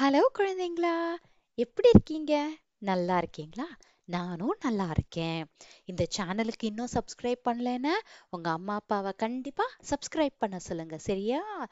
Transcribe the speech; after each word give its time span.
Hello 0.00 0.20
குழந்தைங்களா. 0.38 1.14
எப்படி 1.54 1.88
இருக்கீங்க? 1.88 2.50
நல்லா 2.78 3.16
இருக்கீங்களா? 3.16 3.76
நானும் 4.04 4.56
நல்லா 4.60 4.86
இருக்கேன். 4.90 5.46
இந்த 5.84 6.06
சேனலுக்கு 6.16 6.62
இன்னும் 6.62 6.88
சப்ஸ்கிரைப் 6.92 7.40
பண்ணலைன்னா 7.44 7.94
உங்கள் 8.30 8.52
அம்மா 8.52 8.74
அப்பாவை 8.74 9.12
கண்டிப்பாக 9.16 9.76
சப்ஸ்கிரைப் 9.90 10.36
பண்ண 10.38 10.58
சொல்லுங்கள் 10.58 10.98
சரியா? 10.98 11.68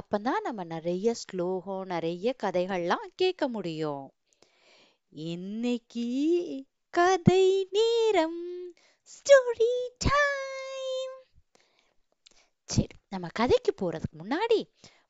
அப்பதான் 0.00 0.40
நம்ம 0.42 0.64
நிறைய 0.64 1.14
ஸ்லோகம் 1.14 1.84
நிறைய 1.84 2.34
கதைகள்லாம் 2.42 3.06
கேட்க 3.16 3.48
முடியும். 3.48 4.12
இன்னைக்கு 5.08 6.06
கதை 6.90 7.68
நேரம் 7.70 8.72
ஸ்டோரி 9.10 9.74
டைம் 9.98 11.16
சரி 12.64 12.96
நம்ம 13.08 13.26
கதைக்கு 13.32 13.74
போகிறதுக்கு 13.80 14.18
முன்னாடி 14.18 14.62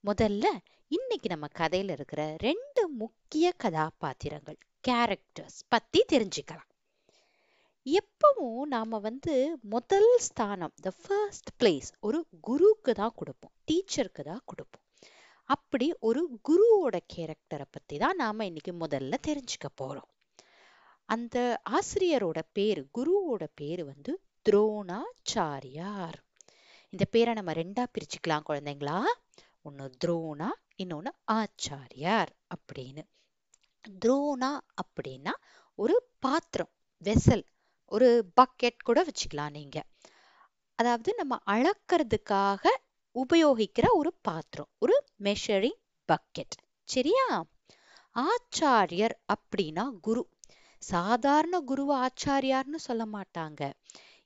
முதல்ல 0.06 0.46
இன்னைக்கு 0.88 1.28
நம்ம 1.28 1.46
கதையில 1.58 1.90
இருக்கிற 1.90 2.22
ரெண்டு 2.38 2.88
முக்கிய 2.88 3.52
கதாபாத்திரங்கள் 3.56 4.56
கேரக்டர்ஸ் 4.88 5.58
பத்தி 5.68 6.04
தெரிஞ்சுக்கலாம். 6.12 6.68
எப்பவும் 7.86 8.64
நாம 8.64 8.98
வந்து 8.98 9.34
முதல் 9.60 10.18
ஸ்தானம் 10.18 10.74
த 10.80 10.90
ஃபர்ஸ்ட் 11.02 11.50
பிளேஸ் 11.58 11.88
ஒரு 12.00 12.26
குருவுக்கு 12.40 12.94
தான் 12.94 13.14
கொடுப்போம் 13.14 13.54
டீச்சருக்கு 13.66 14.22
தான் 14.22 14.42
கொடுப்போம். 14.44 14.84
அப்படி 15.44 15.94
ஒரு 16.00 16.22
குருவோட 16.48 16.98
கேரக்டரை 17.14 17.66
பத்தி 17.70 17.96
தான் 17.96 18.16
நாம 18.16 18.44
இன்னைக்கு 18.44 18.72
முதல்ல 18.72 19.14
தெரிஞ்சுக்க 19.26 19.70
போறோம். 19.82 20.10
அந்த 21.08 21.60
ஆசிரியரோட 21.70 22.42
பேரு 22.52 22.84
குருவோட 22.98 23.46
பேரு 23.54 23.84
வந்து 23.84 24.14
துரோணாச்சாரியார். 24.48 26.18
இந்த 26.88 27.04
பேரை 27.04 27.34
நம்ம 27.34 27.52
ரெண்டா 27.52 27.86
பிரிச்சுக்கலாம் 27.94 28.46
குழந்தைங்களா? 28.48 28.98
ஒன்று 29.62 29.90
துரோணா 30.04 30.50
இன்னொன்னு 30.78 31.10
ஆச்சாரியார் 31.32 32.30
அப்படின்னு. 32.54 33.02
துரோணா 34.04 34.52
அப்படின்னா 34.82 35.34
ஒரு 35.78 35.96
பாத்திரம் 36.18 36.72
வெசல் 37.04 37.44
ஒரு 37.92 38.08
பக்கெட் 38.40 38.84
கூட 38.84 39.04
வச்சுக்கலாம் 39.04 39.50
நீங்க. 39.50 39.78
அதாவது 40.78 41.14
நம்ம 41.14 41.34
அளக்கிறதுக்காக 41.46 42.64
உபயோகிக்கிற 43.16 43.86
ஒரு 43.92 44.10
பாத்திரம் 44.22 44.70
ஒரு 44.78 44.96
மெஷரிங் 45.22 45.80
பக்கெட் 46.08 46.56
சரியா? 46.88 47.26
ஆச்சாரியர் 48.16 49.14
அப்படின்னா 49.34 49.84
குரு. 50.00 50.22
சாதாரண 50.82 51.60
குரு 51.60 51.84
ஆச்சாரியார்னு 51.96 52.80
சொல்ல 52.86 53.04
மாட்டாங்க. 53.06 53.62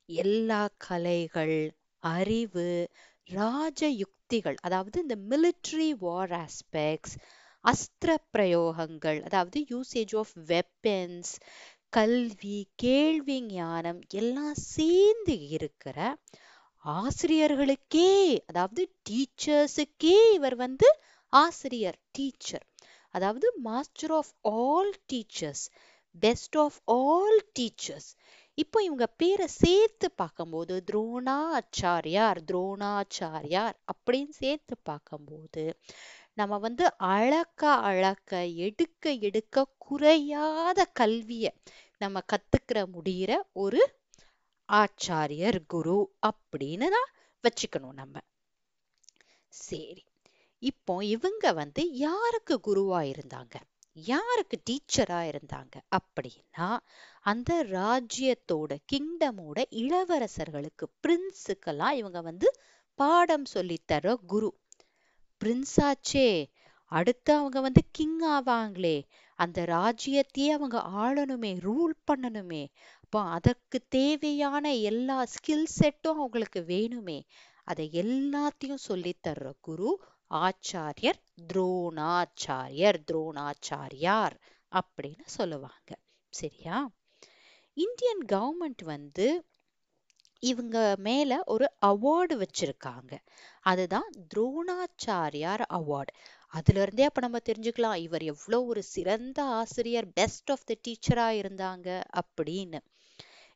எல்லா 0.09 0.69
கலைகள் 0.79 1.57
அறிவு 2.03 2.69
ராஜயுக்தி 3.31 4.18
யுக்திகள் 4.31 4.57
அதாவது 4.61 4.97
இந்த 5.01 5.17
மிலிட்ரி 5.31 5.87
வார் 6.01 6.33
ஆஸ்பெக்ட்ஸ் 6.39 7.15
அஸ்திர 7.65 8.15
பிரயோகங்கள் 8.35 9.19
அதாவது 9.25 9.59
யூசேஜ் 9.71 10.13
ஆஃப் 10.15 10.33
வெப்பன்ஸ் 10.51 11.31
கல்வி 11.91 12.59
கேள்வி 12.83 13.37
ஞானம் 13.53 14.01
எல்லாம் 14.15 14.59
சேர்ந்து 14.67 15.37
இருக்கிற 15.51 15.97
ஆசிரியர்களுக்கே 16.85 18.13
அதாவது 18.47 18.85
டீச்சர்ஸுக்கே 19.09 20.19
இவர் 20.35 20.57
வந்து 20.57 20.91
ஆசிரியர் 21.33 21.99
டீச்சர் 22.13 22.67
அதாவது 23.15 23.49
master 23.65 24.15
of 24.21 24.33
all 24.59 24.95
teachers 25.13 25.65
best 26.15 26.59
of 26.59 26.79
all 26.99 27.41
teachers 27.59 28.11
இப்போ 28.59 28.79
இவங்க 28.83 29.07
பேரை 29.17 29.47
சேர்த்து 29.57 30.07
பார்க்கும்போது 30.13 30.75
துரோணாச்சாரியார் 30.85 32.41
துரோணாச்சாரியார் 32.45 33.77
அப்படின்னு 33.93 34.35
சேர்த்து 34.39 34.75
பார்க்கும்போது 34.83 35.65
நம்ம 36.35 36.59
வந்து 36.59 36.85
அழக்க 37.09 37.63
அழக்க 37.83 38.33
எடுக்க 38.59 39.13
எடுக்க 39.21 39.65
குறையாத 39.79 40.85
கல்வியை 40.93 41.53
நம்ம 42.01 42.21
கத்துக்கிற 42.33 42.79
முடிகிற 42.95 43.33
ஒரு 43.53 43.81
ஆச்சாரியர் 44.69 45.61
குரு 45.67 45.99
அப்படின்னு 46.23 46.89
தான் 46.89 47.11
வச்சுக்கணும் 47.45 47.95
நம்ம. 47.95 48.17
சரி 49.53 50.03
இப்போ 50.63 50.95
இவங்க 51.05 51.53
வந்து 51.53 51.83
யாருக்கு 51.99 52.55
குருவா 52.61 53.01
இருந்தாங்க? 53.13 53.57
யாருக்கு 54.05 54.63
டீச்சரா 54.71 55.21
இருந்தாங்க 55.29 55.77
அப்படின்னா 55.97 56.79
அந்த 57.21 57.63
ராஜ்யத்தோட 57.63 58.77
கிங்டமோட 58.93 59.65
இளவரசர்களுக்கு 59.71 60.87
பிரின்ஸுக்கெல்லாம் 61.03 61.91
இவங்க 61.91 62.21
வந்து 62.21 62.61
பாடம் 62.95 63.45
சொல்லித்தர 63.55 64.15
குரு. 64.27 64.59
பிரின்ஸாச்சே 65.45 66.47
அடுத்து 66.85 67.35
அவங்க 67.35 67.61
வந்து 67.61 67.83
கிங் 67.93 68.21
ஆவாங்களே. 68.23 69.03
அந்த 69.35 69.63
ராஜ்யத்தையே 69.63 70.49
அவங்க 70.49 70.79
ஆளணுமே 70.79 71.53
ரூல் 71.61 71.95
பண்ணணுமே. 72.13 72.67
அப்போ 73.01 73.21
அதற்கு 73.21 73.81
தேவையான 73.89 74.75
எல்லா 74.75 75.25
ஸ்கில் 75.25 75.67
செட்டும் 75.81 76.17
அவங்களுக்கு 76.17 76.61
வேணுமே. 76.61 77.21
அதை 77.65 77.91
எல்லாத்தையும் 77.93 78.85
சொல்லித்தர்ற 78.89 79.53
குரு 79.61 80.03
ஆச்சாரியர் 80.31 81.21
துரோணாச்சாரியர் 81.53 82.99
துரோணாச்சாரியார் 83.13 84.37
அப்படின்னு 84.73 85.25
சொல்லுவாங்க. 85.25 85.99
சரியா? 86.31 86.91
இந்தியன் 87.75 88.25
கவர்மெண்ட் 88.33 88.85
வந்து 88.85 89.45
இவங்க 90.41 90.95
மேல 90.99 91.43
ஒரு 91.47 91.73
அவார்டு 91.87 92.45
வச்சிருக்காங்க. 92.45 93.19
அதுதான் 93.61 94.11
துரோணாச்சாரியார் 94.35 95.65
அவார்டு. 95.73 96.13
அதுல 96.47 96.83
இருந்தே 96.83 97.05
அப்ப 97.05 97.21
நம்ம 97.21 97.39
தெரிஞ்சுக்கலாம் 97.45 97.97
இவர் 97.97 98.23
எவ்வளவு 98.23 98.67
ஒரு 98.67 98.83
சிறந்த 98.83 99.45
ஆசிரியர் 99.45 100.13
பெஸ்ட் 100.13 100.51
ஆஃப் 100.51 100.65
த 100.65 100.75
டீச்சரா 100.89 101.29
இருந்தாங்க 101.39 102.03
அப்படின்னு. 102.21 102.79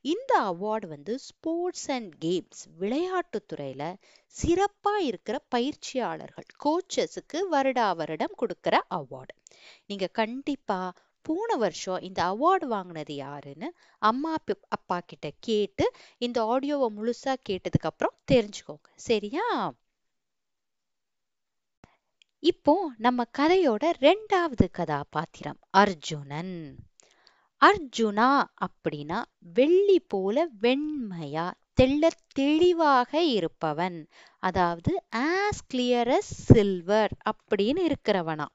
இந்த 0.04 0.32
அவார்டு 0.40 0.86
வந்து 0.86 1.18
ஸ்போர்ட்ஸ் 1.18 1.90
அண்ட் 1.90 2.12
கேம்ஸ் 2.24 2.62
விளையாட்டு 2.78 3.44
துறையில 3.52 3.94
சிறப்பா 4.34 4.94
இருக்கிற 5.00 5.38
பயிற்சியாளர்கள் 5.38 6.48
கோச்சஸுக்கு 6.64 7.38
வருடா 7.52 7.96
வருடம் 7.96 8.34
கொடுக்குற 8.38 8.78
அவார்டு 8.94 9.34
நீங்க 9.86 10.06
கண்டிப்பா 10.06 10.92
போன 11.24 11.56
வருஷம் 11.56 12.00
இந்த 12.00 12.20
அவார்டு 12.24 12.64
வாங்கினது 12.64 13.14
யாருன்னு 13.14 13.72
அம்மா 13.98 14.36
அப்பா 14.68 15.00
கிட்ட 15.00 15.30
கேட்டு 15.40 15.92
இந்த 16.18 16.42
ஆடியோவை 16.42 16.88
முழுசா 16.96 17.34
கேட்டதுக்கு 17.48 17.90
அப்புறம் 17.90 18.16
தெரிஞ்சுக்கோங்க. 18.32 18.88
சரியா? 18.94 19.74
இப்போ 22.38 22.90
நம்ம 22.98 23.24
கதையோட 23.38 23.84
ரெண்டாவது 24.00 24.66
கதாபாத்திரம் 24.70 25.58
அர்ஜுனன். 25.70 26.56
அர்ஜுனா 27.62 28.28
அப்படின்னா 28.66 29.18
வெள்ளி 29.54 30.00
போல 30.08 30.48
வெண்மையா 30.60 31.44
தெள்ள 31.80 32.08
தெளிவாக 32.32 33.22
இருப்பவன். 33.22 33.98
அதாவது 34.38 35.02
ஆஸ் 35.16 35.62
கிளியர் 35.74 36.10
அஸ் 36.12 36.32
சில்வர் 36.48 37.12
அப்படின்னு 37.24 37.82
இருக்கிறவனா. 37.90 38.46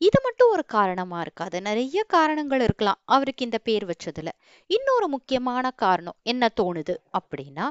இது 0.00 0.18
மட்டும் 0.22 0.50
ஒரு 0.50 0.64
காரணமா 0.64 1.20
இருக்காது. 1.20 1.62
நிறைய 1.62 2.04
காரணங்கள் 2.06 2.60
இருக்கலாம். 2.60 3.00
அவருக்கு 3.04 3.44
இந்த 3.44 3.58
பேர் 3.58 3.86
வச்சதுல. 3.86 4.28
இன்னொரு 4.70 5.08
முக்கியமான 5.08 5.70
காரணம் 5.70 6.18
என்ன 6.22 6.48
தோணுது 6.60 6.96
அப்படின்னா 7.18 7.68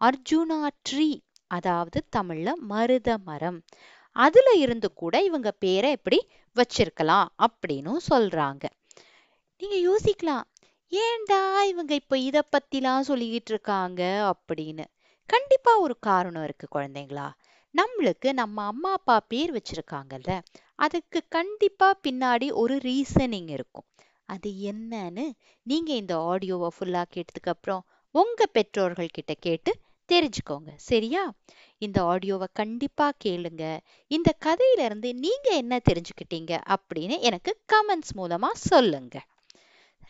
அர்ஜுனா 0.00 0.60
ட்ரீ 0.90 1.10
அதாவது 1.50 1.98
தமிழ்ல 2.16 2.52
மருத 2.62 3.18
மரம். 3.24 3.60
அதுல 4.16 4.48
இருந்து 4.54 4.92
கூட 4.92 5.22
இவங்க 5.22 5.50
பேரை 5.52 5.90
எப்படி 5.90 6.18
வச்சிருக்கலாம் 6.56 7.28
அப்படின்னு 7.38 7.92
சொல்றாங்க. 8.10 8.64
நீங்க 9.66 9.96
யோசிக்கலாம். 9.96 10.42
ஏண்டா 10.88 11.62
இவங்க 11.62 11.94
இப்ப 11.94 12.18
இத 12.18 12.42
பத்திலாம் 12.52 13.00
சொல்லிக்கிட்டு 13.08 13.50
இருக்காங்க 13.50 14.32
அப்படின்னு. 14.32 14.84
கண்டிப்பா 15.26 15.78
ஒரு 15.78 15.98
காரணம் 15.98 16.44
இருக்கு 16.44 16.68
குழந்தைங்களா. 16.74 17.30
நம்மளுக்கு 17.74 18.32
நம்ம 18.32 18.64
அம்மா 18.64 18.92
அப்பா 18.92 19.20
பேர் 19.20 19.52
வச்சிருக்காங்கல்ல. 19.52 20.40
அதுக்கு 20.74 21.22
கண்டிப்பா 21.28 21.94
பின்னாடி 22.08 22.52
ஒரு 22.52 22.76
ரீசனிங் 22.76 23.50
இருக்கும். 23.50 23.84
அது 24.24 24.50
என்னன்னு 24.50 25.30
நீங்க 25.62 25.92
இந்த 25.92 26.18
ஆடியோவை 26.18 26.68
ஃபுல்லா 26.78 27.04
கேட்டதுக்கு 27.14 27.48
அப்புறம் 27.48 27.84
உங்க 28.10 28.46
பெற்றோர்கள் 28.46 29.08
கிட்ட 29.12 29.34
கேட்டு 29.34 29.74
தெரிஞ்சுக்கோங்க. 30.12 30.68
சரியா? 30.76 31.32
இந்த 31.78 32.02
ஆடியோவை 32.02 32.46
கண்டிப்பா 32.52 33.12
கேளுங்க. 33.24 33.78
இந்த 34.06 34.36
கதையில 34.44 34.78
இருந்து 34.78 35.14
நீங்க 35.14 35.50
என்ன 35.50 35.80
தெரிஞ்சுக்கிட்டீங்க 35.90 36.60
அப்படின்னு 36.68 37.20
எனக்கு 37.20 37.58
கமெண்ட்ஸ் 37.72 38.18
மூலமா 38.18 38.50
சொல்லுங்க. 38.52 39.22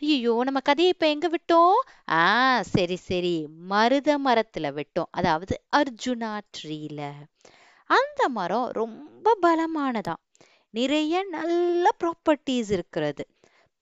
ஐயோ 0.01 0.43
நம்ம 0.43 0.59
கதையை 0.59 0.93
இப்ப 0.93 1.07
எங்க 1.09 1.29
விட்டோம்? 1.29 1.77
ஆ 2.11 2.61
சரி 2.63 2.95
சரி. 2.95 3.47
மருத 3.67 4.17
மரத்துல 4.19 4.67
விட்டோம். 4.71 5.09
அதாவது 5.11 5.61
அர்ஜுனா 5.75 6.41
ட்ரீல. 6.57 6.99
அந்த 7.89 8.29
மரம் 8.29 8.69
ரொம்ப 8.71 9.37
பலமானதாம். 9.41 10.21
நிறைய 10.69 11.23
நல்ல 11.29 11.89
ப்ராப்பர்ட்டிஸ் 12.03 12.71
இருக்கிறது. 12.71 13.23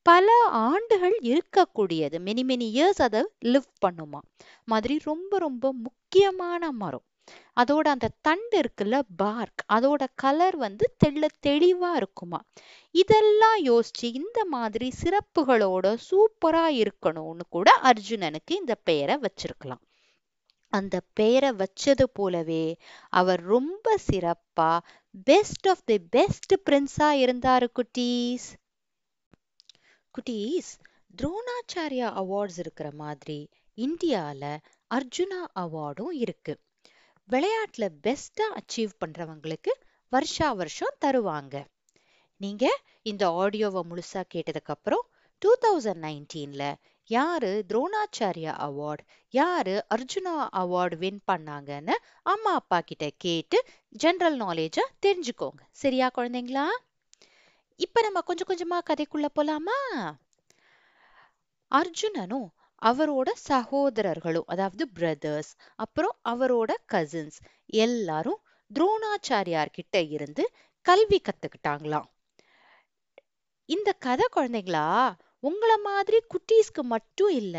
பல 0.06 0.27
ஆண்டுகள் 0.51 1.19
இருக்கக்கூடியது. 1.24 2.18
மெனி 2.19 2.44
மெனி 2.44 2.68
இயர்ஸ் 2.74 3.01
அதை 3.01 3.21
லிவ் 3.45 3.71
பண்ணுமா 3.86 4.19
மாதிரி 4.66 5.00
ரொம்ப 5.04 5.38
ரொம்ப 5.38 5.71
முக்கியமான 5.71 6.71
மரம். 6.71 7.06
அதோட 7.60 7.88
அந்த 7.88 8.12
தண்டு 8.22 8.62
இருக்குல்ல 8.62 9.02
பார்க் 9.16 9.66
அதோட 9.74 10.08
கலர் 10.16 10.56
வந்து 10.56 10.96
தெள்ள 11.06 11.25
தெளிவா 11.48 11.92
இருக்குமா? 11.96 12.40
இதெல்லாம் 12.92 13.60
யோசிச்சு 13.66 14.08
இந்த 14.14 14.46
மாதிரி 14.46 14.94
சிறப்புகளோட 15.04 15.98
சூப்பரா 16.10 16.66
இருக்கணும்னு 16.81 17.46
கூட 17.50 17.80
அர்ஜுனனுக்கு 17.84 18.52
இந்த 18.52 18.75
பெயரை 18.75 19.16
வச்சிருக்கலாம். 19.16 19.84
அந்த 20.68 21.02
பெயரை 21.14 21.50
வச்சது 21.52 22.04
போலவே 22.14 22.78
அவர் 23.10 23.42
ரொம்ப 23.42 23.96
சிறப்பா 24.12 24.80
பெஸ்ட் 25.26 25.68
ஆஃப் 25.68 25.86
தி 25.86 26.00
பெஸ்ட் 26.00 26.54
பிரின்ஸா 26.66 27.10
இருந்தாரு 27.24 27.68
குட்டீஸ். 27.80 28.48
குட்டீஸ் 30.16 30.72
துரோணாச்சாரியா 31.22 32.10
அவார்ட்ஸ் 32.22 32.58
இருக்கிற 32.58 32.92
மாதிரி 32.92 33.50
இந்தியால 33.78 34.58
அர்ஜுனா 34.94 35.42
அவார்டும் 35.56 36.12
இருக்கு. 36.12 36.54
விளையாட்டுல 37.31 37.86
பெஸ்டா 38.04 38.46
அச்சீவ் 38.52 38.92
பண்றவங்களுக்கு 39.06 39.72
வருஷா 40.10 40.52
வருஷம் 40.52 40.96
தருவாங்க. 41.06 41.66
நீங்க 42.38 42.80
இந்த 43.02 43.30
ஆடியோவை 43.30 43.81
முழுசா 43.90 44.24
கேட்டதுக்கு 44.34 44.74
அப்புறம் 44.75 45.06
டூ 45.38 45.52
தௌசண்ட் 45.62 46.04
நைன்டீன்ல 46.06 46.74
யாரு 47.10 47.66
துரோணாச்சாரியா 47.74 48.54
அவார்ட் 48.68 49.04
யாரு 49.30 49.86
அர்ஜுனா 49.96 50.34
அவார்டு 50.56 50.98
வின் 50.98 51.20
பண்ணாங்கன்னு 51.31 51.96
அம்மா 52.24 52.54
அப்பா 52.54 52.81
கிட்ட 52.81 53.10
கேட்டு 53.18 53.64
ஜெனரல் 53.90 54.38
நாலேஜ 54.40 54.78
தெரிஞ்சுக்கோங்க. 55.06 55.62
சரியா 55.72 56.10
குழந்தைங்களா? 56.18 56.66
இப்ப 57.76 58.02
நம்ம 58.02 58.22
கொஞ்சம் 58.22 58.50
கொஞ்சமா 58.52 58.78
கதைக்குள்ள 58.90 59.26
போலாமா? 59.36 59.80
அர்ஜுனனும் 61.72 62.48
அவரோட 62.83 63.30
சகோதரர்களும் 63.50 64.44
அதாவது 64.45 64.89
பிரதர்ஸ் 64.89 65.51
அப்புறம் 65.75 66.15
அவரோட 66.30 66.71
கசின்ஸ் 66.94 67.38
எல்லாரும் 67.65 68.41
துரோணாச்சாரியார் 68.71 69.71
கிட்ட 69.71 70.01
இருந்து 70.01 70.44
கல்வி 70.85 71.21
கத்துக்கிட்டாங்களாம். 71.21 72.07
இந்த 73.69 73.94
கதை 74.00 74.25
குழந்தைங்களா 74.35 74.88
உங்கள 75.44 75.71
மாதிரி 75.83 76.18
குட்டீஸ்க்கு 76.27 76.83
மட்டும் 76.85 77.30
இல்ல 77.30 77.57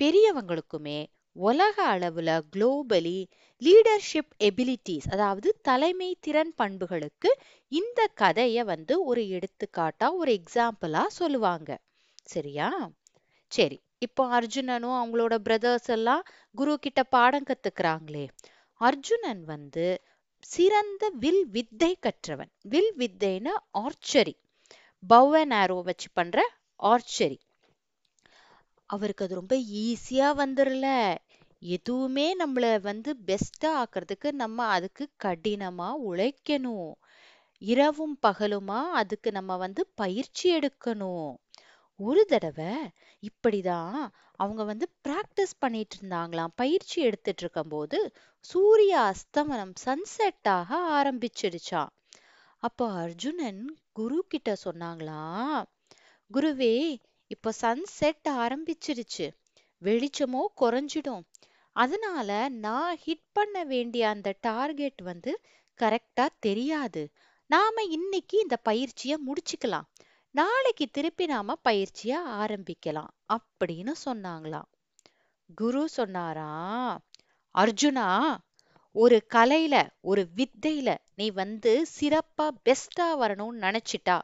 பெரியவங்களுக்குமே 0.00 1.00
உலக 1.36 1.76
அளவுல 1.94 2.30
குளோபலி 2.56 3.18
லீடர்ஷிப் 3.62 4.32
எபிலிட்டிஸ் 4.40 5.08
அதாவது 5.10 5.58
தலைமை 5.62 6.16
திறன் 6.20 6.54
பண்புகளுக்கு 6.54 7.30
இந்த 7.72 8.08
கதைய 8.20 8.64
வந்து 8.64 9.04
ஒரு 9.04 9.22
எடுத்துக்காட்டா 9.36 10.08
ஒரு 10.12 10.40
எக்ஸாம்பிளா 10.40 11.06
சொல்லுவாங்க. 11.06 11.70
சரியா? 12.24 12.68
சரி 13.52 13.76
இப்போ 13.98 14.22
அர்ஜுனனும் 14.38 14.98
அவங்களோட 14.98 15.34
பிரதர்ஸ் 15.38 15.88
எல்லாம் 15.88 16.22
குரு 16.54 16.74
கிட்ட 16.78 17.00
பாடம் 17.14 17.46
கத்துக்கிறாங்களே. 17.46 18.24
அர்ஜுனன் 18.80 19.42
வந்து 19.44 19.86
சிறந்த 20.44 21.04
வில் 21.14 21.44
வித்தை 21.50 21.92
கற்றவன். 22.00 22.52
வில் 22.64 22.92
வித்தைன்னா 22.98 23.54
ஆர்ச்சரி 23.84 24.34
பவ் 25.02 25.34
அண்ட் 25.40 25.54
ஆரோ 25.54 25.78
வச்சு 25.82 26.08
பண்ற 26.12 26.38
ஆர்ச்சரி 26.80 27.38
அவருக்கு 28.90 29.24
அது 29.24 29.34
ரொம்ப 29.34 29.54
ஈஸியா 29.82 30.28
வந்துடல 30.42 30.86
எதுவுமே 31.62 32.26
நம்மள 32.38 32.66
வந்து 32.80 33.10
பெஸ்டா 33.26 33.70
ஆக்குறதுக்கு 33.80 34.28
நம்ம 34.34 34.66
அதுக்கு 34.76 35.04
கடினமா 35.24 35.88
உழைக்கணும். 36.10 36.92
இரவும் 37.62 38.16
பகலுமா 38.22 38.80
அதுக்கு 39.00 39.28
நம்ம 39.32 39.56
வந்து 39.56 39.82
பயிற்சி 39.94 40.46
எடுக்கணும். 40.58 41.30
ஒரு 42.00 42.22
தடவை 42.24 42.72
இப்படிதான் 43.22 43.96
அவங்க 44.40 44.62
வந்து 44.64 44.86
பிராக்டிஸ் 45.08 45.54
பண்ணிட்டு 45.58 45.96
இருந்தாங்களாம் 45.96 46.52
பயிற்சி 46.54 46.98
எடுத்துட்டு 47.02 47.42
இருக்கும்போது 47.42 47.98
சூரிய 48.44 48.92
அஸ்தமனம் 49.10 49.72
சன்செட் 49.84 50.48
ஆக 50.48 50.78
ஆரம்பிச்சிடுச்சாம். 50.98 51.90
அப்போ 52.62 52.84
அர்ஜுனன் 52.92 53.62
குரு 53.92 54.18
கிட்ட 54.28 54.56
சொன்னாங்களாம் 54.64 55.58
குருவே 56.30 56.76
இப்போ 57.30 57.52
சன்செட் 57.60 58.28
ஆரம்பிச்சிருச்சு 58.44 59.26
வெளிச்சமோ 59.82 60.44
குறைஞ்சிடும். 60.60 61.24
அதனால 61.76 62.30
நான் 62.58 62.96
ஹிட் 63.06 63.28
பண்ண 63.32 63.56
வேண்டிய 63.64 64.08
அந்த 64.08 64.28
டார்கெட் 64.40 65.02
வந்து 65.02 65.32
கரெக்டா 65.78 66.26
தெரியாது. 66.40 67.02
நாம 67.50 67.82
இன்னைக்கு 67.90 68.36
இந்த 68.40 68.56
பயிற்சிய 68.62 69.12
முடிச்சுக்கலாம். 69.26 69.86
நாளைக்கு 70.34 70.86
திருப்பி 70.90 71.26
நாம 71.26 71.54
பயிற்சிய 71.62 72.20
ஆரம்பிக்கலாம் 72.38 73.12
அப்படின்னு 73.28 73.92
சொன்னாங்களாம். 74.04 74.68
குரு 75.50 75.88
சொன்னாரா 75.88 76.50
அர்ஜுனா 77.54 78.08
ஒரு 78.94 79.18
கலையில 79.34 79.76
ஒரு 80.00 80.22
வித்தையில 80.36 80.90
நீ 81.14 81.30
வந்து 81.30 81.72
சிறப்பா 81.96 82.46
பெஸ்டா 82.64 83.08
வரணும்னு 83.20 83.62
நினைச்சிட்டா 83.62 84.16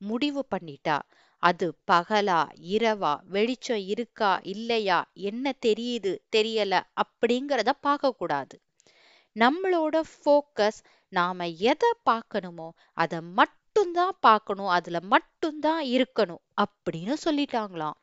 முடிவு 0.00 0.42
பண்ணிட்டா 0.50 0.96
அது 1.42 1.66
பகலா 1.90 2.40
இரவா 2.70 3.12
வெளிச்சம் 3.26 3.84
இருக்கா 3.86 4.32
இல்லையா 4.52 4.98
என்ன 5.22 5.54
தெரியுது 5.66 6.12
தெரியல 6.36 6.74
அப்படிங்கிறத 7.02 7.70
பார்க்கக்கூடாது. 7.82 8.54
நம்மளோட 9.36 9.96
ஃபோக்கஸ் 10.12 10.80
நாம 11.12 11.48
எதை 11.48 11.90
பார்க்கணுமோ 12.10 12.68
அதை 12.96 13.20
மட்டும்தான் 13.82 14.18
பார்க்கணும் 14.20 14.68
அதுல 14.68 15.00
மட்டும்தான் 15.00 15.84
இருக்கணும் 15.84 16.42
அப்படின்னு 16.62 17.14
சொல்லிட்டாங்களாம். 17.24 17.98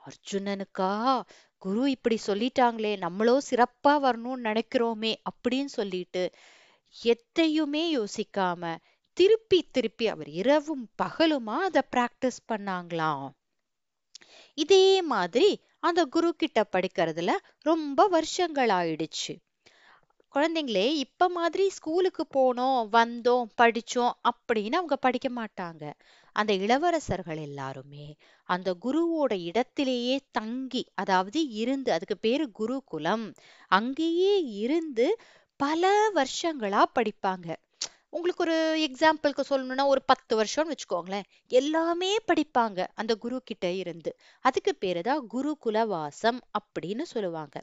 அர்ஜுனனுக்கா 0.00 1.22
குரு 1.58 1.90
இப்படி 1.90 2.18
சொல்லிட்டாங்களே 2.26 2.92
நம்மளோ 3.04 3.34
சிறப்பா 3.50 3.92
வரணும்னு 4.04 4.44
நினைக்கிறோமே 4.48 5.12
அப்படின்னு 5.30 5.70
சொல்லிட்டு 5.76 6.30
எத்தையுமே 7.02 7.84
யோசிக்காம 7.98 8.76
திருப்பி 9.12 9.62
திருப்பி 9.62 10.08
அவர் 10.08 10.28
இரவும் 10.28 10.84
பகலுமா 11.02 11.56
அதை 11.68 11.82
பிராக்டிஸ் 11.96 12.44
பண்ணாங்களாம். 12.52 13.26
இதே 14.54 15.02
மாதிரி 15.02 15.50
அந்த 15.78 16.04
குரு 16.04 16.34
கிட்ட 16.34 16.68
படிக்கிறதுல 16.72 17.30
ரொம்ப 17.60 18.06
வருஷங்கள் 18.06 18.68
ஆயிடுச்சு. 18.68 19.36
குழந்தைங்களே 20.34 20.84
இப்ப 20.96 21.28
மாதிரி 21.28 21.64
ஸ்கூலுக்கு 21.68 22.24
போனோம் 22.34 22.80
வந்தோம் 22.92 23.48
படிச்சோம் 23.58 24.12
அப்படின்னு 24.28 24.78
அவங்க 24.78 24.96
படிக்க 24.96 25.28
மாட்டாங்க. 25.36 25.82
அந்த 26.36 26.52
இளவரசர்கள் 26.56 27.40
எல்லாருமே 27.40 28.06
அந்த 28.48 28.68
குருவோட 28.82 29.32
இடத்திலேயே 29.42 30.16
தங்கி 30.32 30.82
அதாவது 30.94 31.40
இருந்து 31.56 31.92
அதுக்கு 31.92 32.18
பேரு 32.18 32.46
குருகுலம் 32.52 33.26
அங்கேயே 33.70 34.34
இருந்து 34.58 35.08
பல 35.60 35.84
வருஷங்களா 36.14 36.82
படிப்பாங்க. 36.94 37.48
உங்களுக்கு 38.12 38.42
ஒரு 38.42 38.56
எக்ஸாம்பிளுக்கு 38.86 39.42
சொல்லணும்னா 39.50 39.84
ஒரு 39.86 40.00
பத்து 40.02 40.32
வருஷம்னு 40.36 40.72
வச்சுக்கோங்களேன். 40.72 41.26
எல்லாமே 41.52 42.10
படிப்பாங்க 42.30 42.86
அந்த 42.94 43.12
குரு 43.14 43.36
கிட்ட 43.42 43.66
இருந்து. 43.72 44.10
அதுக்கு 44.44 44.72
பேரு 44.76 45.02
தான் 45.02 45.22
குருகுல 45.26 45.86
வாசம் 45.86 46.40
அப்படின்னு 46.60 47.04
சொல்லுவாங்க. 47.12 47.56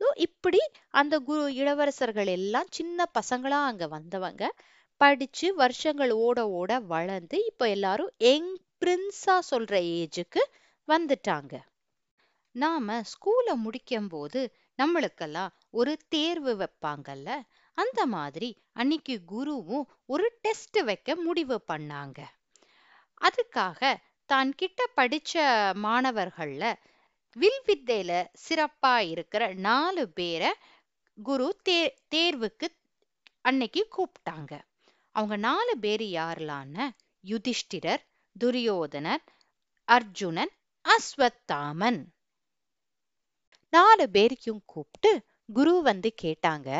ஸோ 0.00 0.08
இப்படி 0.18 0.60
அந்த 0.94 1.14
குரு 1.20 1.44
இளவரசர்கள் 1.54 2.30
எல்லாம் 2.36 2.68
சின்ன 2.70 3.06
பசங்களா 3.18 3.60
அங்க 3.64 3.86
வந்தவங்க 3.88 4.42
படிச்சு 5.00 5.48
வருஷங்கள் 5.54 6.12
ஓட 6.20 6.38
ஓட 6.50 6.78
வளர்ந்து 6.86 7.36
இப்போ 7.44 7.64
எல்லாரும் 7.68 8.12
யங் 8.20 8.52
பிரின்ஸா 8.80 9.36
சொல்ற 9.50 9.74
ஏஜுக்கு 9.98 10.42
வந்துட்டாங்க. 10.88 11.52
நாம 12.56 13.02
ஸ்கூலை 13.12 13.54
முடிக்கும் 13.56 14.08
போது 14.08 14.40
நம்மளுக்கெல்லாம் 14.78 15.50
ஒரு 15.70 15.92
தேர்வு 16.08 16.52
வைப்பாங்கல்ல 16.56 17.30
அந்த 17.78 18.00
மாதிரி 18.06 18.48
அன்னைக்கு 18.72 19.14
குருவும் 19.32 19.86
ஒரு 20.06 20.26
டெஸ்ட் 20.40 20.78
வைக்க 20.82 21.16
முடிவு 21.16 21.56
பண்ணாங்க. 21.72 22.18
அதுக்காக 23.20 23.80
தான் 24.30 24.50
கிட்ட 24.54 24.80
படிச்ச 24.96 25.32
மாணவர்கள்ல 25.84 26.64
வில்வித்தையில 27.36 28.12
சிறப்பா 28.44 28.94
இருக்கிற 29.12 29.42
நாலு 29.66 30.04
பேரை 30.08 30.50
குரு 31.18 31.48
தே 31.68 31.78
தேர்வுக்கு 32.14 32.66
அன்னைக்கு 33.40 33.82
கூப்பிட்டாங்க. 33.96 34.52
அவங்க 35.14 35.36
நாலு 35.46 35.74
பேர் 35.78 36.04
யாரெல்லாம்னு 36.18 36.86
யுதிஷ்டிரர் 37.24 38.02
துரியோதனர் 38.36 39.22
அர்ஜுனன் 39.88 40.52
அஸ்வத்தாமன். 40.84 42.00
நாலு 43.72 44.04
பேரையும் 44.10 44.62
கூப்பிட்டு 44.66 45.12
குரு 45.52 45.74
வந்து 45.82 46.10
கேட்டாங்க 46.22 46.70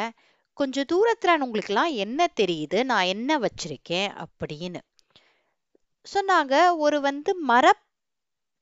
கொஞ்ச 0.59 0.85
தூரத்துல 0.93 1.29
உங்களுக்குலாம் 1.29 1.95
என்ன 1.95 2.27
தெரியுது? 2.41 2.85
நான் 2.85 3.05
என்ன 3.05 3.39
வச்சிருக்கேன்? 3.39 4.25
அப்படின்னு. 4.25 4.81
சொன்னாங்க. 6.07 6.77
ஒரு 6.77 7.01
வந்து 7.01 7.35
மர 7.35 7.73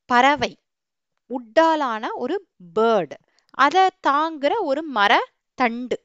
பறவை 0.04 0.56
உட்டாலான 1.28 2.04
ஒரு 2.14 2.36
பேர்டு 2.74 3.16
அதை 3.50 3.88
தாங்குற 4.06 4.52
ஒரு 4.60 4.82
மர 4.82 5.12
தண்டு 5.54 5.96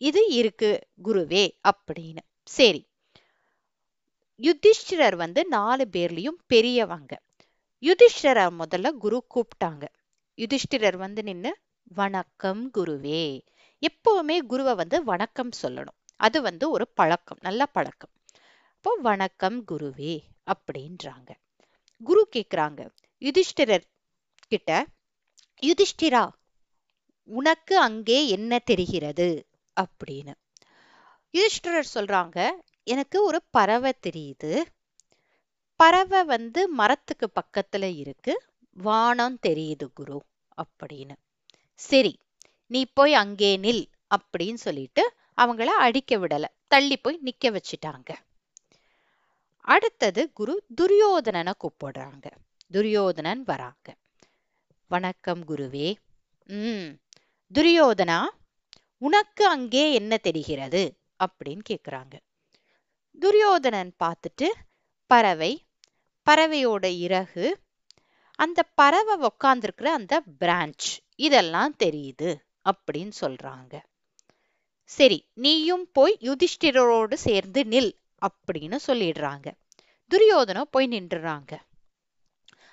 இது 0.00 0.26
இருக்கு 0.28 0.70
குருவே 1.04 1.44
அப்படின்னு. 1.68 2.22
சரி. 2.44 2.86
யுதிஷ்டிரர் 4.38 5.16
வந்து 5.16 5.46
நாலு 5.46 5.88
பேர்லயும் 5.92 6.38
பெரியவங்க. 6.46 7.20
யுதிஷ்டிரர் 7.82 8.52
முதல்ல 8.58 8.90
குரு 8.90 9.24
கூப்பிட்டாங்க. 9.34 9.84
யுதிஷ்டிரர் 10.36 10.96
வந்து 10.96 11.22
நின்னு 11.22 11.56
வணக்கம் 11.94 12.70
குருவே. 12.74 13.40
எப்பவுமே 13.84 14.38
குருவை 14.38 14.74
வந்து 14.74 15.04
வணக்கம் 15.04 15.50
சொல்லணும். 15.62 15.96
அது 16.16 16.42
வந்து 16.42 16.70
ஒரு 16.70 16.88
பழக்கம் 16.88 17.38
நல்ல 17.40 17.66
பழக்கம். 17.66 18.10
இப்போ 18.76 18.98
வணக்கம் 19.02 19.64
குருவே 19.64 20.22
அப்படின்றாங்க. 20.46 21.30
குரு 22.04 22.28
கேக்குறாங்க 22.36 22.88
யுதிஷ்டிரர் 23.20 23.82
கிட்ட 24.48 24.86
யுதிஷ்டிரா 25.62 26.28
உனக்கு 27.24 27.78
அங்கே 27.78 28.28
என்ன 28.28 28.58
தெரிகிறது? 28.58 29.46
அப்படின்னு. 29.80 30.34
யுதிஷ்டிரர் 31.32 31.84
சொல்றாங்க 31.94 32.50
எனக்கு 32.84 33.24
ஒரு 33.24 33.42
பறவை 33.50 33.92
தெரியுது. 34.06 34.62
பறவை 35.76 36.24
வந்து 36.24 36.68
மரத்துக்கு 36.68 37.32
பக்கத்துல 37.34 37.96
இருக்கு. 37.96 38.42
வானம் 38.70 39.38
தெரியுது 39.46 39.92
குரு. 39.94 40.22
அப்படின்னு. 40.56 41.16
சரி 41.74 42.18
நீ 42.74 42.86
போய் 42.94 43.14
அங்கே 43.14 43.56
நில் 43.56 43.90
அப்படின்னு 44.16 44.54
சொல்லிட்டு 44.54 45.12
அவங்கள 45.36 45.64
அடிக்க 45.64 46.18
விடல. 46.18 46.44
தள்ளி 46.66 46.96
போய் 46.96 47.20
நிக்க 47.24 47.50
வச்சிட்டாங்க. 47.50 48.14
அடுத்தது 49.58 50.32
குரு 50.32 50.64
துரியோதனனை 50.82 51.52
கூப்பிடுறாங்க. 51.58 52.30
துரியோதனன் 52.70 53.42
வராங்க. 53.42 53.94
வணக்கம் 54.86 55.46
குருவே. 55.48 55.94
ம். 56.46 56.98
துரியோதனா 57.54 58.24
உனக்கு 58.98 59.46
அங்கே 59.46 59.92
என்ன 59.92 60.16
தெரிகிறது? 60.16 60.98
அப்படின்னு 61.24 61.60
கேக்குறாங்க. 61.68 62.14
துரியோதனன் 63.20 63.94
பார்த்துட்டு 64.04 64.50
பறவை 65.06 65.64
பறவையோட 66.30 66.84
இறகு 66.98 67.60
அந்த 68.34 68.62
பறவை 68.62 69.30
உக்காந்துருக்கிற 69.30 69.84
அந்த 69.84 70.22
பிரான்ச் 70.40 70.98
இதெல்லாம் 71.14 71.74
தெரியுது. 71.84 72.43
அப்படின்னு 72.64 73.12
சொல்றாங்க. 73.20 73.82
சரி 74.84 75.26
நீயும் 75.34 75.90
போய் 75.92 76.16
யுதிஷ்டிரரோடு 76.20 77.14
சேர்ந்து 77.14 77.62
நில் 77.62 77.92
அப்படின்னு 78.26 78.76
சொல்லிடுறாங்க. 78.86 79.52
துரியோதனம் 80.10 80.70
போய் 80.70 80.88
நின்றுறாங்க. 80.88 81.58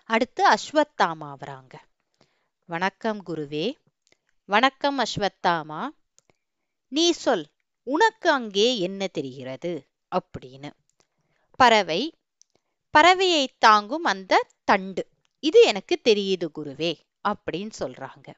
அடுத்து 0.04 0.50
அஸ்வத்தாமா 0.50 1.34
வராங்க. 1.38 1.84
வணக்கம் 2.66 3.26
குருவே. 3.26 3.74
வணக்கம் 4.46 5.00
அஸ்வத்தாமா. 5.00 5.90
நீ 6.88 7.12
சொல் 7.12 7.48
உனக்கு 7.84 8.30
அங்கே 8.30 8.80
என்ன 8.80 9.08
தெரிகிறது? 9.08 9.88
அப்படின்னு. 10.16 10.72
பறவை 11.56 12.14
பறவையை 12.98 13.48
தாங்கும் 13.60 14.04
அந்த 14.04 14.48
தண்டு. 14.64 15.08
இது 15.40 15.62
எனக்கு 15.62 16.02
தெரியுது 16.04 16.48
குருவே 16.56 17.00
அப்படின்னு 17.30 17.72
சொல்றாங்க. 17.80 18.34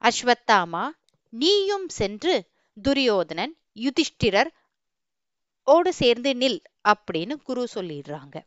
அஸ்வத்தாமா 0.00 0.88
நீயும் 1.28 1.88
சென்று 1.88 2.48
துரியோதனன் 2.82 3.56
யுதிஷ்டிரர் 3.74 4.46
ஓடு 5.64 5.92
சேர்ந்து 5.92 6.32
நில் 6.32 6.60
அப்படின்னு 6.88 7.36
குரு 7.42 7.68
சொல்லிடுறாங்க. 7.74 8.40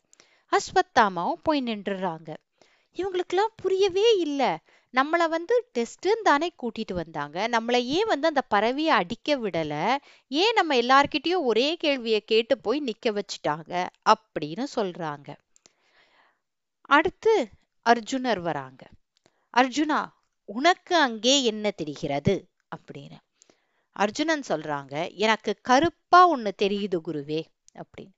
அஸ்வத்தாமாவும் 0.51 1.41
போய் 1.43 1.63
நின்றுறாங்க. 1.63 2.35
இவங்களுக்கெல்லாம் 2.93 3.53
புரியவே 3.55 4.17
இல்லை. 4.17 4.57
நம்மள 4.93 5.29
வந்து 5.29 5.69
டெஸ்ட்டுன்னு 5.73 6.21
தானே 6.23 6.51
கூட்டிட்டு 6.61 6.93
வந்தாங்க. 6.93 7.47
நம்மளை 7.47 7.83
ஏன் 7.83 8.07
வந்து 8.07 8.27
அந்த 8.27 8.41
பறவையை 8.55 8.87
அடிக்க 8.87 9.37
விடல? 9.37 9.97
ஏன் 10.27 10.53
நம்ம 10.53 10.75
எல்லார்கிட்டயும் 10.75 11.39
ஒரே 11.39 11.75
கேள்வியை 11.75 12.21
கேட்டு 12.21 12.57
போய் 12.57 12.83
நிக்க 12.85 13.09
வச்சுட்டாங்க? 13.09 13.87
அப்படின்னு 14.09 14.63
சொல்றாங்க. 14.75 15.37
அடுத்து 16.81 17.47
அர்ஜுனர் 17.85 18.39
வராங்க. 18.39 18.87
அர்ஜுனா 19.57 20.09
உனக்கு 20.53 20.95
அங்கே 20.95 21.43
என்ன 21.43 21.71
தெரிகிறது? 21.71 22.35
அப்படின்னு. 22.75 23.17
அர்ஜுனன் 23.91 24.43
சொல்றாங்க 24.47 25.13
எனக்கு 25.13 25.55
கருப்பா 25.61 26.35
ஒண்ணு 26.35 26.51
தெரியுது 26.61 26.99
குருவே 27.07 27.41
அப்படின்னு. 27.75 28.13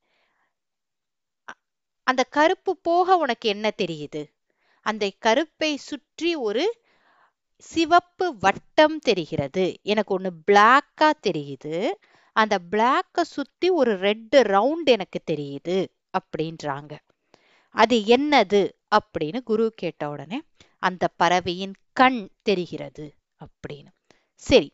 அந்த 2.03 2.23
கருப்பு 2.23 2.77
போக 2.77 3.15
உனக்கு 3.15 3.49
என்ன 3.49 3.71
தெரியுது? 3.77 4.21
அந்த 4.81 5.11
கருப்பை 5.25 5.75
சுற்றி 5.75 6.35
ஒரு 6.35 6.65
சிவப்பு 7.57 8.37
வட்டம் 8.37 8.99
தெரிகிறது. 8.99 9.79
எனக்கு 9.83 10.19
ஒண்ணு 10.19 10.31
பிளாக்கா 10.51 11.11
தெரியுது. 11.27 11.91
அந்த 12.33 12.59
பிளாக்க 12.71 13.21
சுத்தி 13.21 13.69
ஒரு 13.69 13.99
ரெட்டு 13.99 14.35
ரவுண்ட் 14.35 14.85
எனக்கு 14.85 15.21
தெரியுது 15.31 15.87
அப்படின்றாங்க. 16.17 16.97
அது 17.69 17.97
என்னது? 17.97 18.61
அப்படின்னு 18.95 19.43
குரு 19.43 19.71
கேட்ட 19.75 20.09
உடனே 20.09 20.41
அந்த 20.87 21.03
பறவையின் 21.21 21.75
கண் 21.99 22.19
தெரிகிறது 22.49 23.05
அப்படின்னு. 23.41 23.91
சரி 24.43 24.69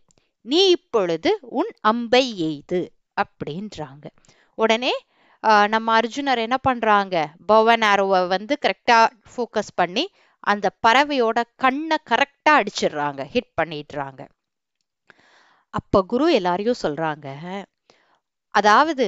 நீ 0.46 0.60
இப்பொழுது 0.70 1.30
உன் 1.60 1.72
அம்பை 1.92 2.24
எய்து 2.50 2.82
அப்படின்றாங்க. 3.18 4.06
உடனே 4.58 4.94
நம்ம 5.68 5.88
அர்ஜுனர் 6.00 6.42
என்ன 6.46 6.58
பண்றாங்க? 6.68 7.16
பவன் 7.52 7.84
ஆரோவை 7.92 8.22
வந்து 8.34 8.54
கரெக்டா 8.66 9.00
ஃபோக்கஸ் 9.32 9.72
பண்ணி 9.76 10.06
அந்த 10.44 10.68
பறவையோட 10.86 11.40
கண்ணை 11.64 11.98
கரெக்டா 12.12 12.52
அடிச்சிடுறாங்க 12.60 13.22
ஹிட் 13.34 13.52
பண்ணிடுறாங்க. 13.60 14.22
அப்ப 15.74 16.02
குரு 16.12 16.26
எல்லாரையும் 16.34 16.82
சொல்றாங்க 16.82 17.28
அதாவது 18.54 19.06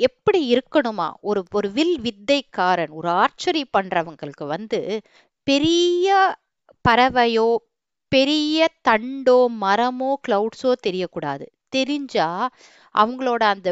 எப்படி 0.00 0.40
இருக்கணுமா? 0.54 1.06
ஒரு 1.20 1.40
ஒரு 1.58 1.68
வில் 1.70 1.98
வித்தைக்காரன் 2.00 2.92
ஒரு 2.98 3.08
ஆர்ச்சரி 3.22 3.62
பண்றவங்களுக்கு 3.76 4.44
வந்து 4.46 4.78
பெரிய 5.50 6.08
பறவையோ 6.84 7.48
பெரிய 8.12 8.66
தண்டோ 8.88 9.38
மரமோ 9.62 10.10
கிளவுட்ஸோ 10.26 10.70
தெரியக்கூடாது. 10.86 11.44
தெரிஞ்சா 11.76 12.28
அவங்களோட 12.94 13.42
அந்த 13.54 13.70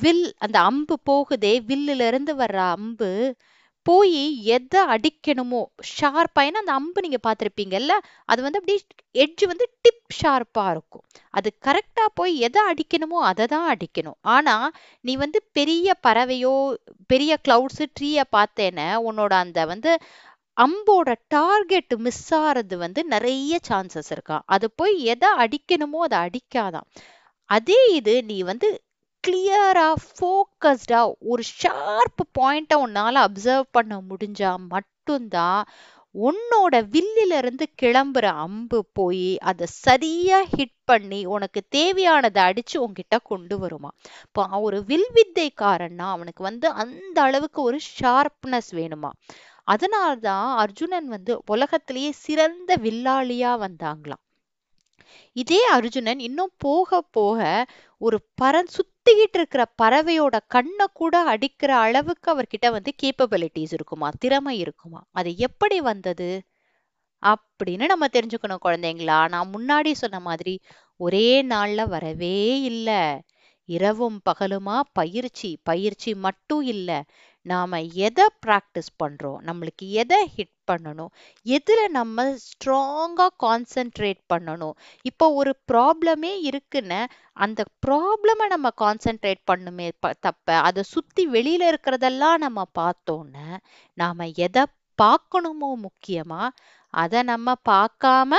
வில் 0.00 0.26
அந்த 0.44 0.58
அம்பு 0.68 0.94
போகுதே 1.10 1.54
வில்லிலிருந்து 1.68 2.32
வர்ற 2.42 2.58
அம்பு 2.76 3.10
போய் 3.86 4.20
எதை 4.56 4.82
அடிக்கணுமோ 4.94 5.62
ஷார்ப்பாக 5.94 6.46
ஏன்னா 6.48 6.60
அந்த 6.62 6.74
அம்பு 6.78 6.98
நீங்க 7.06 7.18
பார்த்துருப்பீங்கல்ல 7.26 7.94
அது 8.30 8.40
வந்து 8.42 8.60
அப்படியே 8.60 8.78
எட்ஜ் 9.14 9.44
வந்து 9.50 9.66
டிப் 9.84 10.14
ஷார்ப்பா 10.20 10.64
இருக்கும். 10.74 11.04
அது 11.34 11.48
கரெக்டா 11.66 12.04
போய் 12.14 12.32
எதை 12.46 12.62
அடிக்கணுமோ 12.70 13.18
அதை 13.30 13.46
தான் 13.46 13.66
அடிக்கணும். 13.74 14.18
ஆனா 14.36 14.54
நீ 15.04 15.14
வந்து 15.16 15.40
பெரிய 15.58 15.96
பறவையோ 16.06 16.54
பெரிய 17.12 17.32
கிளவுட்ஸ் 17.48 17.82
ட்ரீய 17.98 18.22
பார்த்தேன்னு 18.36 18.88
உன்னோட 19.08 19.32
அந்த 19.44 19.60
வந்து 19.66 19.92
அம்போட 20.56 21.14
டார்கெட் 21.28 21.94
மிஸ் 21.96 22.34
ஆகிறது 22.34 22.76
வந்து 22.78 23.00
நிறைய 23.04 23.58
சான்சஸ் 23.68 24.10
இருக்கா. 24.10 24.42
அது 24.46 24.66
போய் 24.70 24.94
எதை 25.04 25.28
அடிக்கணுமோ 25.36 26.00
அதை 26.08 26.18
அடிக்காதான். 26.26 26.88
அதே 27.50 27.80
இது 27.94 28.14
நீ 28.24 28.42
வந்து 28.42 28.68
கிளியராக 29.24 29.94
ஃபோக்கஸ்டாக 30.08 31.12
ஒரு 31.18 31.42
ஷார்ப் 31.60 32.22
பாயிண்ட்டை 32.38 32.76
உன்னால 32.86 33.16
அப்சர்வ் 33.26 33.68
பண்ண 33.70 34.02
முடிஞ்சா 34.10 34.52
மட்டும்தான் 34.68 35.62
உன்னோட 36.14 36.74
வில்லில 36.94 37.36
இருந்து 37.36 37.64
கிளம்புற 37.82 38.26
அம்பு 38.42 38.86
போய் 38.92 39.38
அதை 39.38 39.66
சரியா 39.70 40.38
ஹிட் 40.56 40.76
பண்ணி 40.84 41.20
உனக்கு 41.26 41.60
தேவையானதை 41.76 42.40
அடிச்சு 42.48 42.76
உன்கிட்ட 42.76 43.16
கொண்டு 43.22 43.58
வருமா. 43.58 43.90
இப்போ 44.26 44.60
ஒரு 44.60 44.84
வில் 44.84 45.10
வித்தைக்காரன்னா 45.14 46.06
அவனுக்கு 46.16 46.42
வந்து 46.42 46.70
அந்த 46.70 47.22
அளவுக்கு 47.22 47.62
ஒரு 47.62 47.80
ஷார்ப்னஸ் 48.00 48.70
வேணுமா. 48.70 49.10
அதனால்தான் 49.68 50.56
அர்ஜுனன் 50.56 51.08
வந்து 51.08 51.42
உலகத்திலேயே 51.46 52.10
சிறந்த 52.12 52.76
வில்லாளியா 52.76 53.52
வந்தாங்களாம். 53.60 54.22
இதே 55.36 55.60
அர்ஜுனன் 55.66 56.20
இன்னும் 56.20 56.52
போக 56.58 57.00
போக 57.10 57.40
ஒரு 58.00 58.18
பற 58.42 58.54
சுத்திக்கிட்டு 58.74 59.34
இருக்கிற 59.34 59.62
பறவையோட 59.82 60.36
கண்ணை 60.48 60.86
கூட 60.92 61.24
அடிக்கிற 61.24 61.76
அளவுக்கு 61.76 62.28
அவர்கிட்ட 62.34 62.70
வந்து 62.70 62.92
கேப்பபிலிட்டிஸ் 63.02 63.72
இருக்குமா 63.72 64.10
திறமை 64.18 64.58
இருக்குமா? 64.58 65.00
அது 65.12 65.36
எப்படி 65.38 65.80
வந்தது? 65.80 66.30
அப்படின்னு 67.22 67.84
நம்ம 67.84 68.06
தெரிஞ்சுக்கணும் 68.06 68.64
குழந்தைங்களா. 68.64 69.28
நான் 69.28 69.50
முன்னாடி 69.50 69.92
சொன்ன 69.92 70.20
மாதிரி 70.20 70.54
ஒரே 71.00 71.42
நாள்ல 71.46 71.88
வரவே 71.88 72.60
இல்லை. 72.62 73.02
இரவும் 73.68 74.20
பகலுமா? 74.30 74.80
பயிற்சி. 74.92 75.50
பயிற்சி 75.62 76.14
மட்டும் 76.16 76.62
இல்லை. 76.66 77.00
நாம 77.52 77.80
எதை 78.06 78.26
ப்ராக்டிஸ் 78.46 78.90
பண்ணுறோம் 79.02 79.38
நம்மளுக்கு 79.48 79.86
எதை 80.02 80.18
ஹிட் 80.36 80.52
பண்ணணும் 80.70 81.10
எதில் 81.46 81.84
நம்ம 81.96 82.24
ஸ்ட்ராங்காக 82.44 83.30
கான்சென்ட்ரேட் 83.44 84.20
பண்ணணும். 84.32 84.74
இப்போ 85.10 85.26
ஒரு 85.40 85.52
ப்ராப்ளமே 85.72 86.32
இருக்குன்னு 86.50 87.00
அந்த 87.46 87.60
ப்ராப்ளமை 87.86 88.46
நம்ம 88.54 88.70
கான்சென்ட்ரேட் 88.84 89.42
பண்ணுமே 89.52 89.88
தப்ப 90.26 90.56
அதை 90.68 90.84
சுத்தி 90.94 91.24
வெளியில 91.36 91.68
இருக்கிறதெல்லாம் 91.72 92.38
நம்ம 92.46 92.66
பார்த்தோன்னு 92.80 93.46
நாம 93.98 94.28
எதை 94.46 94.64
பார்க்கணுமோ 94.98 95.70
முக்கியமா 95.86 96.42
அதை 96.94 97.20
நம்ம 97.32 97.54
பார்க்காம 97.70 98.32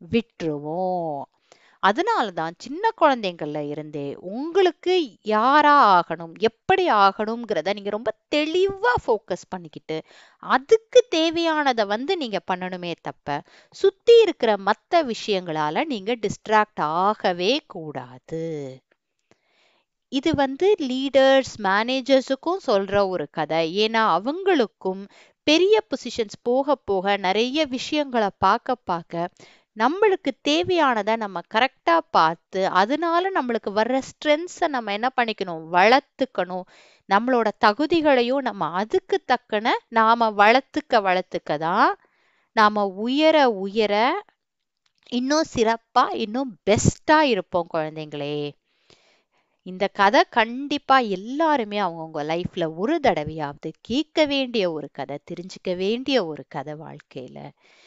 விட்டுருவோம். 0.00 1.20
அதனால 1.82 2.30
தான் 2.30 2.54
சின்ன 2.58 2.84
குழந்தைங்கள்ல 3.00 3.60
இருந்தே 3.70 4.06
உங்களுக்கு 4.32 4.94
யாரா 5.22 5.74
ஆகணும் 5.96 6.34
எப்படி 6.40 6.84
ஆகணுங்கிறத 6.90 7.74
நீங்க 7.74 7.90
ரொம்ப 7.90 8.10
தெளிவா 8.34 8.92
ஃபோக்கஸ் 9.04 9.46
பண்ணிக்கிட்டு 9.48 9.96
அதுக்கு 10.42 11.02
தேவையானதை 11.14 11.86
வந்து 11.86 12.14
நீங்க 12.16 12.40
பண்ணணுமே 12.52 12.92
தப்ப 13.00 13.40
சுத்தி 13.74 14.16
இருக்கிற 14.20 14.52
மத்த 14.66 15.02
விஷயங்களால 15.12 15.84
நீங்க 15.84 16.12
டிஸ்ட்ராக்ட் 16.16 16.82
ஆகவே 17.00 17.52
கூடாது. 17.66 18.44
இது 20.12 20.30
வந்து 20.34 20.68
லீடர்ஸ் 20.82 21.54
மேனேஜர்ஸுக்கும் 21.62 22.62
சொல்ற 22.66 23.08
ஒரு 23.08 23.26
கதை. 23.30 23.62
ஏன்னா 23.84 24.02
அவங்களுக்கும் 24.18 25.02
பெரிய 25.46 25.76
பொசிஷன்ஸ் 25.90 26.36
போக 26.42 26.74
போக 26.88 27.16
நிறைய 27.16 27.58
விஷயங்களை 27.66 28.28
பார்க்க 28.38 28.74
பார்க்க 28.74 29.30
நம்மளுக்கு 29.76 30.30
தேவையானதை 30.48 31.14
நம்ம 31.16 31.40
கரெக்டாக 31.54 32.02
பார்த்து 32.10 32.60
அதனால 32.72 33.30
நம்மளுக்கு 33.30 33.70
வர்ற 33.74 33.96
ஸ்ட்ரென்த்ஸை 34.08 34.68
நம்ம 34.68 34.92
என்ன 34.92 35.08
பண்ணிக்கணும்? 35.16 35.62
வளர்த்துக்கணும். 35.72 36.64
நம்மளோட 37.08 37.48
தகுதிகளையும் 37.64 38.42
நம்ம 38.48 38.68
அதுக்கு 38.72 39.16
தக்கன 39.26 39.66
நாம 39.90 40.30
வளர்த்துக்க 40.32 41.02
வளர்த்துக்க 41.08 41.58
தான் 41.58 41.90
நாம 42.56 42.84
உயர 43.04 43.36
உயர 43.60 43.94
இன்னும் 45.12 45.46
சிறப்பாக 45.50 46.16
இன்னும் 46.16 46.50
பெஸ்ட்டாக 46.66 47.30
இருப்போம் 47.32 47.70
குழந்தைங்களே. 47.74 48.36
இந்த 49.62 49.88
கதை 49.88 50.22
கண்டிப்பா 50.30 50.98
எல்லாருமே 50.98 51.78
அவங்கவுங்க 51.80 52.22
லைஃப்ல 52.22 52.74
ஒரு 52.76 53.00
தடவையாவது 53.02 53.72
கேட்க 53.80 54.24
வேண்டிய 54.24 54.72
ஒரு 54.72 54.88
கதை 54.92 55.18
தெரிஞ்சுக்க 55.30 55.76
வேண்டிய 55.76 56.26
ஒரு 56.26 56.44
கதை 56.48 56.74
வாழ்க்கையில. 56.74 57.38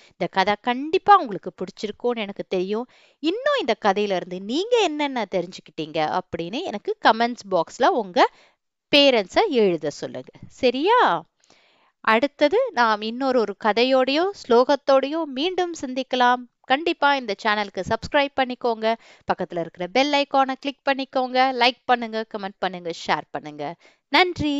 இந்த 0.09 0.27
கதை 0.31 0.55
கண்டிப்பா 0.61 1.17
உங்களுக்கு 1.17 1.51
பிடிச்சிருக்கும்னு 1.55 2.19
எனக்கு 2.19 2.45
தெரியும். 2.47 2.87
இன்னும் 3.19 3.59
இந்த 3.59 3.75
கதையில 3.85 4.15
இருந்து 4.15 4.41
நீங்க 4.41 4.79
என்னென்ன 4.81 5.25
தெரிஞ்சுக்கிட்டீங்க 5.31 6.19
அப்படின்னு 6.19 6.61
எனக்கு 6.61 6.97
கமெண்ட்ஸ் 7.05 7.47
பாக்ஸ்ல 7.51 7.85
உங்க 7.85 8.29
பேரண்ட்ஸை 8.95 9.47
எழுத 9.49 9.89
சொல்லுங்க. 9.89 10.29
சரியா? 10.47 11.25
அடுத்தது 11.99 12.69
நாம் 12.71 13.01
இன்னொரு 13.01 13.39
ஒரு 13.39 13.55
கதையோடையோ 13.63 14.25
ஸ்லோகத்தோடையோ 14.47 15.23
மீண்டும் 15.23 15.73
சந்திக்கலாம். 15.81 16.43
கண்டிப்பா 16.67 17.09
இந்த 17.15 17.33
சேனலுக்கு 17.43 17.81
சப்ஸ்கிரைப் 17.89 18.33
பண்ணிக்கோங்க. 18.39 18.87
பக்கத்துல 19.31 19.59
இருக்கிற 19.59 19.87
பெல் 19.87 20.13
ஐக்கானை 20.13 20.55
கிளிக் 20.59 20.83
பண்ணிக்கோங்க. 20.89 21.39
லைக் 21.61 21.81
பண்ணுங்க 21.85 22.25
கமெண்ட் 22.33 22.59
பண்ணுங்க 22.59 22.91
ஷேர் 23.05 23.27
பண்ணுங்க. 23.31 23.63
நன்றி! 24.11 24.55